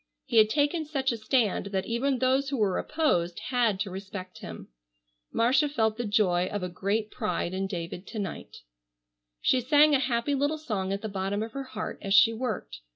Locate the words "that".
1.67-1.85